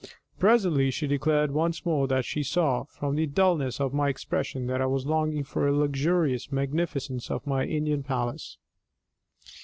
Presently 0.39 0.89
she 0.89 1.05
declared 1.05 1.51
once 1.51 1.85
more 1.85 2.07
that 2.07 2.25
she 2.25 2.41
saw, 2.41 2.85
from 2.85 3.15
the 3.15 3.27
dullness 3.27 3.79
of 3.79 3.93
my 3.93 4.09
expression, 4.09 4.65
that 4.65 4.81
I 4.81 4.87
was 4.87 5.05
longing 5.05 5.43
for 5.43 5.69
the 5.71 5.77
luxurious 5.77 6.51
magnificence 6.51 7.29
of 7.29 7.45
my 7.45 7.65
Indian 7.65 8.01
palace. 8.01 8.57